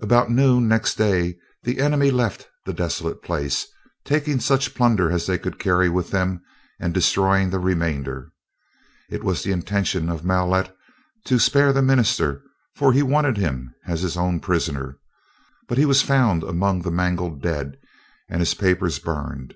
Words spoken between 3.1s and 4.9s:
place, taking such